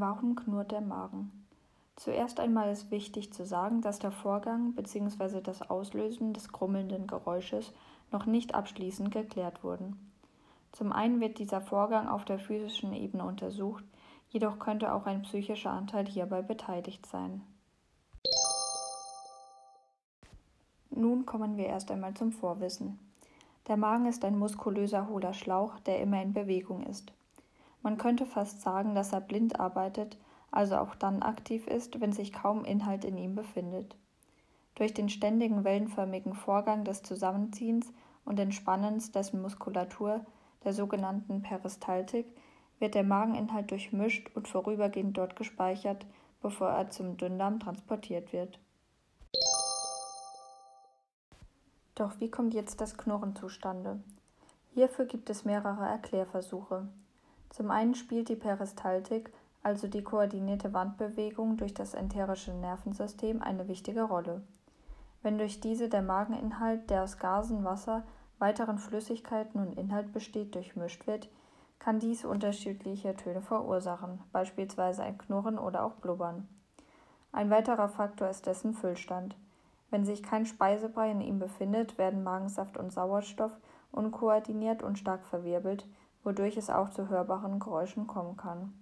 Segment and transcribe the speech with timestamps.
[0.00, 1.32] Warum knurrt der Magen?
[1.96, 5.40] Zuerst einmal ist wichtig zu sagen, dass der Vorgang bzw.
[5.40, 7.72] das Auslösen des grummelnden Geräusches
[8.12, 10.12] noch nicht abschließend geklärt wurden.
[10.70, 13.82] Zum einen wird dieser Vorgang auf der physischen Ebene untersucht,
[14.28, 17.42] jedoch könnte auch ein psychischer Anteil hierbei beteiligt sein.
[20.90, 23.00] Nun kommen wir erst einmal zum Vorwissen.
[23.66, 27.12] Der Magen ist ein muskulöser hohler Schlauch, der immer in Bewegung ist.
[27.82, 30.18] Man könnte fast sagen, dass er blind arbeitet,
[30.50, 33.96] also auch dann aktiv ist, wenn sich kaum Inhalt in ihm befindet.
[34.74, 37.92] Durch den ständigen wellenförmigen Vorgang des Zusammenziehens
[38.24, 40.24] und Entspannens dessen Muskulatur,
[40.64, 42.26] der sogenannten Peristaltik,
[42.78, 46.06] wird der Mageninhalt durchmischt und vorübergehend dort gespeichert,
[46.40, 48.60] bevor er zum Dünndarm transportiert wird.
[51.96, 54.00] Doch wie kommt jetzt das Knurren zustande?
[54.74, 56.86] Hierfür gibt es mehrere Erklärversuche.
[57.50, 59.32] Zum einen spielt die Peristaltik,
[59.62, 64.42] also die koordinierte Wandbewegung durch das enterische Nervensystem, eine wichtige Rolle.
[65.22, 68.04] Wenn durch diese der Mageninhalt, der aus Gasen, Wasser,
[68.38, 71.28] weiteren Flüssigkeiten und Inhalt besteht, durchmischt wird,
[71.78, 76.48] kann dies unterschiedliche Töne verursachen, beispielsweise ein Knurren oder auch Blubbern.
[77.32, 79.36] Ein weiterer Faktor ist dessen Füllstand.
[79.90, 83.56] Wenn sich kein Speisebrei in ihm befindet, werden Magensaft und Sauerstoff
[83.90, 85.86] unkoordiniert und stark verwirbelt,
[86.24, 88.72] wodurch es auch zu hörbaren Geräuschen kommen kann.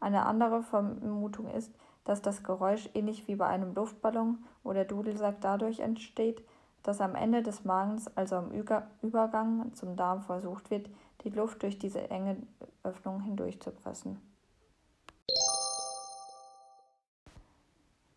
[0.00, 1.72] Eine andere Vermutung ist,
[2.04, 6.42] dass das Geräusch ähnlich wie bei einem Luftballon oder Dudelsack dadurch entsteht,
[6.82, 8.50] dass am Ende des Magens, also am
[9.02, 10.88] Übergang zum Darm versucht wird,
[11.24, 12.36] die Luft durch diese enge
[12.84, 14.20] Öffnung hindurchzupressen.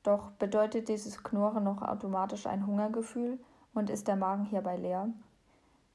[0.03, 3.39] Doch bedeutet dieses Knurren noch automatisch ein Hungergefühl
[3.73, 5.09] und ist der Magen hierbei leer?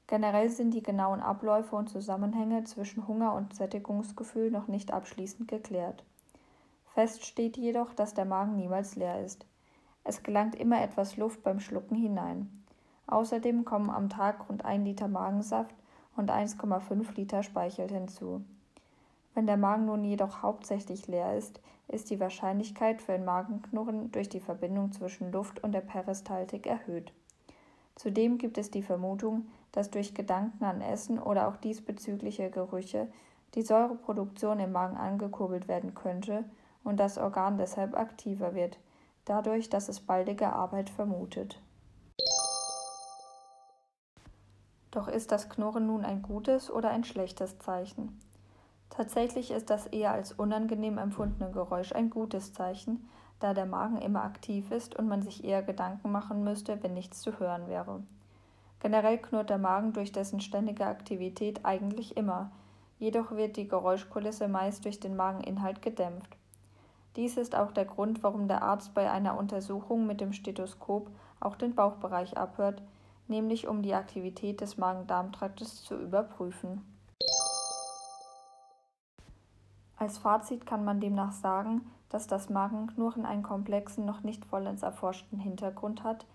[0.07, 6.03] Generell sind die genauen Abläufe und Zusammenhänge zwischen Hunger und Sättigungsgefühl noch nicht abschließend geklärt.
[6.93, 9.45] Fest steht jedoch, dass der Magen niemals leer ist.
[10.03, 12.63] Es gelangt immer etwas Luft beim Schlucken hinein.
[13.07, 15.75] Außerdem kommen am Tag rund ein Liter Magensaft
[16.15, 18.43] und 1,5 Liter Speichel hinzu.
[19.33, 24.29] Wenn der Magen nun jedoch hauptsächlich leer ist, ist die Wahrscheinlichkeit für ein Magenknurren durch
[24.29, 27.11] die Verbindung zwischen Luft und der Peristaltik erhöht.
[27.95, 33.07] Zudem gibt es die Vermutung, dass durch Gedanken an Essen oder auch diesbezügliche Gerüche
[33.55, 36.43] die Säureproduktion im Magen angekurbelt werden könnte
[36.83, 38.77] und das Organ deshalb aktiver wird,
[39.23, 41.61] dadurch, dass es baldige Arbeit vermutet.
[44.91, 48.17] Doch ist das Knurren nun ein gutes oder ein schlechtes Zeichen?
[48.89, 53.09] Tatsächlich ist das eher als unangenehm empfundene Geräusch ein gutes Zeichen,
[53.39, 57.21] da der Magen immer aktiv ist und man sich eher Gedanken machen müsste, wenn nichts
[57.21, 58.03] zu hören wäre.
[58.79, 62.51] Generell knurrt der Magen durch dessen ständige Aktivität eigentlich immer,
[62.99, 66.37] jedoch wird die Geräuschkulisse meist durch den Mageninhalt gedämpft.
[67.15, 71.09] Dies ist auch der Grund, warum der Arzt bei einer Untersuchung mit dem Stethoskop
[71.39, 72.81] auch den Bauchbereich abhört,
[73.27, 76.81] nämlich um die Aktivität des Magen-Darm-Traktes zu überprüfen.
[79.97, 85.39] Als Fazit kann man demnach sagen, dass das Magenknurren einen komplexen, noch nicht vollends erforschten
[85.39, 86.25] Hintergrund hat,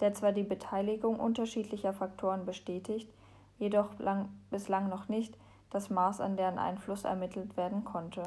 [0.00, 3.12] der zwar die Beteiligung unterschiedlicher Faktoren bestätigt,
[3.58, 5.36] jedoch lang, bislang noch nicht
[5.70, 8.22] das Maß an deren Einfluss ermittelt werden konnte